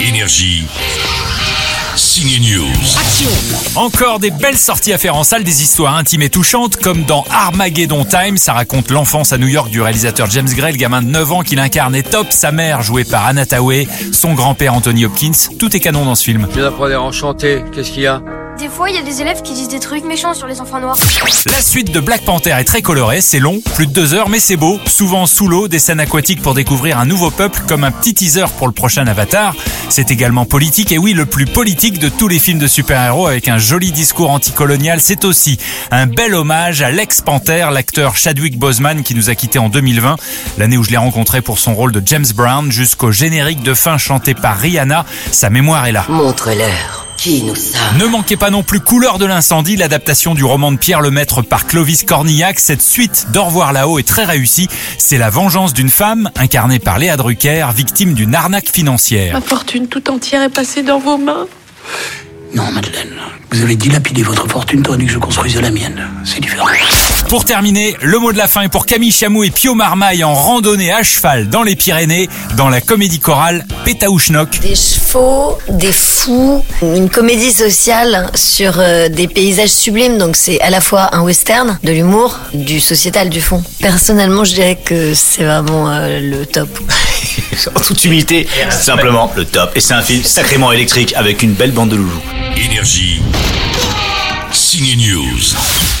Énergie. 0.00 0.64
Signe 1.94 2.40
News. 2.40 3.76
Encore 3.76 4.18
des 4.18 4.30
belles 4.30 4.56
sorties 4.56 4.94
à 4.94 4.98
faire 4.98 5.14
en 5.14 5.24
salle, 5.24 5.44
des 5.44 5.62
histoires 5.62 5.94
intimes 5.94 6.22
et 6.22 6.30
touchantes, 6.30 6.76
comme 6.76 7.04
dans 7.04 7.24
Armageddon 7.30 8.06
Time. 8.06 8.38
Ça 8.38 8.54
raconte 8.54 8.90
l'enfance 8.90 9.34
à 9.34 9.38
New 9.38 9.48
York 9.48 9.68
du 9.68 9.82
réalisateur 9.82 10.30
James 10.30 10.48
Gray, 10.48 10.72
le 10.72 10.78
gamin 10.78 11.02
de 11.02 11.08
9 11.08 11.32
ans 11.32 11.42
qui 11.42 11.54
l'incarnait 11.54 12.02
top, 12.02 12.28
sa 12.30 12.50
mère 12.50 12.80
jouée 12.82 13.04
par 13.04 13.26
Anna 13.26 13.44
Tawai, 13.44 13.86
son 14.12 14.32
grand-père 14.32 14.72
Anthony 14.72 15.04
Hopkins. 15.04 15.32
Tout 15.58 15.76
est 15.76 15.80
canon 15.80 16.06
dans 16.06 16.14
ce 16.14 16.24
film. 16.24 16.46
Je 16.48 16.54
viens 16.54 16.64
d'apprendre 16.64 16.94
à 16.94 17.00
enchanté. 17.00 17.62
Qu'est-ce 17.74 17.90
qu'il 17.90 18.04
y 18.04 18.06
a? 18.06 18.22
Des 18.60 18.68
fois, 18.68 18.90
il 18.90 18.96
y 18.96 18.98
a 18.98 19.02
des 19.02 19.22
élèves 19.22 19.40
qui 19.40 19.54
disent 19.54 19.68
des 19.68 19.80
trucs 19.80 20.04
méchants 20.04 20.34
sur 20.34 20.46
les 20.46 20.60
enfants 20.60 20.80
noirs. 20.80 20.98
La 21.46 21.62
suite 21.62 21.92
de 21.92 21.98
Black 21.98 22.26
Panther 22.26 22.50
est 22.50 22.64
très 22.64 22.82
colorée, 22.82 23.22
c'est 23.22 23.38
long, 23.38 23.58
plus 23.74 23.86
de 23.86 23.92
deux 23.92 24.12
heures, 24.12 24.28
mais 24.28 24.38
c'est 24.38 24.58
beau. 24.58 24.78
Souvent 24.84 25.24
sous 25.24 25.48
l'eau, 25.48 25.66
des 25.66 25.78
scènes 25.78 25.98
aquatiques 25.98 26.42
pour 26.42 26.52
découvrir 26.52 26.98
un 26.98 27.06
nouveau 27.06 27.30
peuple, 27.30 27.58
comme 27.66 27.84
un 27.84 27.90
petit 27.90 28.12
teaser 28.12 28.44
pour 28.58 28.66
le 28.66 28.74
prochain 28.74 29.06
Avatar. 29.06 29.54
C'est 29.88 30.10
également 30.10 30.44
politique, 30.44 30.92
et 30.92 30.98
oui, 30.98 31.14
le 31.14 31.24
plus 31.24 31.46
politique 31.46 31.98
de 31.98 32.10
tous 32.10 32.28
les 32.28 32.38
films 32.38 32.58
de 32.58 32.66
super-héros, 32.66 33.28
avec 33.28 33.48
un 33.48 33.56
joli 33.56 33.92
discours 33.92 34.30
anticolonial. 34.30 35.00
C'est 35.00 35.24
aussi 35.24 35.56
un 35.90 36.06
bel 36.06 36.34
hommage 36.34 36.82
à 36.82 36.90
l'ex-Panther, 36.90 37.68
l'acteur 37.72 38.14
Chadwick 38.14 38.58
Boseman, 38.58 39.02
qui 39.02 39.14
nous 39.14 39.30
a 39.30 39.34
quittés 39.34 39.58
en 39.58 39.70
2020, 39.70 40.16
l'année 40.58 40.76
où 40.76 40.84
je 40.84 40.90
l'ai 40.90 40.98
rencontré 40.98 41.40
pour 41.40 41.58
son 41.58 41.74
rôle 41.74 41.92
de 41.92 42.02
James 42.04 42.28
Brown, 42.34 42.70
jusqu'au 42.70 43.10
générique 43.10 43.62
de 43.62 43.72
fin 43.72 43.96
chanté 43.96 44.34
par 44.34 44.58
Rihanna. 44.58 45.06
Sa 45.32 45.48
mémoire 45.48 45.86
est 45.86 45.92
là. 45.92 46.04
Montre-leur 46.10 46.99
qui 47.20 47.42
nous 47.42 47.54
sommes. 47.54 47.98
Ne 47.98 48.06
manquez 48.06 48.38
pas 48.38 48.48
non 48.48 48.62
plus 48.62 48.80
Couleur 48.80 49.18
de 49.18 49.26
l'incendie, 49.26 49.76
l'adaptation 49.76 50.34
du 50.34 50.42
roman 50.42 50.72
de 50.72 50.78
Pierre 50.78 51.02
Lemaître 51.02 51.42
par 51.42 51.66
Clovis 51.66 52.02
Cornillac. 52.04 52.58
Cette 52.58 52.80
suite 52.80 53.26
d'Au 53.30 53.44
revoir 53.44 53.74
là-haut 53.74 53.98
est 53.98 54.08
très 54.08 54.24
réussie. 54.24 54.68
C'est 54.96 55.18
la 55.18 55.28
vengeance 55.28 55.74
d'une 55.74 55.90
femme, 55.90 56.30
incarnée 56.36 56.78
par 56.78 56.98
Léa 56.98 57.18
Drucker, 57.18 57.66
victime 57.76 58.14
d'une 58.14 58.34
arnaque 58.34 58.70
financière. 58.70 59.34
Ma 59.34 59.42
fortune 59.42 59.86
tout 59.86 60.10
entière 60.10 60.42
est 60.42 60.48
passée 60.48 60.82
dans 60.82 60.98
vos 60.98 61.18
mains. 61.18 61.46
Non, 62.54 62.72
Madeleine, 62.72 63.12
vous 63.50 63.62
avez 63.62 63.76
dilapidé 63.76 64.22
votre 64.22 64.48
fortune 64.48 64.82
tandis 64.82 65.04
que 65.04 65.12
je 65.12 65.18
construisais 65.18 65.60
la 65.60 65.70
mienne. 65.70 66.00
C'est 66.24 66.40
différent. 66.40 66.68
Pour 67.30 67.44
terminer, 67.44 67.96
le 68.02 68.18
mot 68.18 68.32
de 68.32 68.38
la 68.38 68.48
fin 68.48 68.62
est 68.62 68.68
pour 68.68 68.86
Camille 68.86 69.12
Chamou 69.12 69.44
et 69.44 69.50
Pio 69.50 69.76
Marmaille 69.76 70.24
en 70.24 70.34
randonnée 70.34 70.90
à 70.90 71.04
cheval 71.04 71.48
dans 71.48 71.62
les 71.62 71.76
Pyrénées, 71.76 72.28
dans 72.56 72.68
la 72.68 72.80
comédie 72.80 73.20
chorale 73.20 73.64
Pétaouchnok. 73.84 74.58
Des 74.58 74.74
chevaux, 74.74 75.56
des 75.68 75.92
fous, 75.92 76.64
une 76.82 77.08
comédie 77.08 77.52
sociale 77.52 78.32
sur 78.34 78.80
euh, 78.80 79.08
des 79.08 79.28
paysages 79.28 79.68
sublimes. 79.68 80.18
Donc 80.18 80.34
c'est 80.34 80.60
à 80.60 80.70
la 80.70 80.80
fois 80.80 81.14
un 81.14 81.22
western, 81.22 81.78
de 81.84 81.92
l'humour, 81.92 82.36
du 82.52 82.80
sociétal 82.80 83.30
du 83.30 83.40
fond. 83.40 83.62
Personnellement, 83.78 84.42
je 84.42 84.54
dirais 84.54 84.76
que 84.84 85.14
c'est 85.14 85.44
vraiment 85.44 85.88
euh, 85.88 86.18
le 86.18 86.46
top. 86.46 86.68
En 87.76 87.80
toute 87.80 88.02
humilité, 88.04 88.48
c'est 88.70 88.86
simplement 88.86 89.30
le 89.36 89.44
top. 89.44 89.70
Et 89.76 89.80
c'est 89.80 89.94
un 89.94 90.02
film 90.02 90.24
sacrément 90.24 90.72
électrique 90.72 91.14
avec 91.14 91.44
une 91.44 91.52
belle 91.52 91.70
bande 91.70 91.90
de 91.90 91.96
loulous. 91.96 92.22
Énergie. 92.56 93.22
Signe 94.50 94.96
News. 94.96 95.99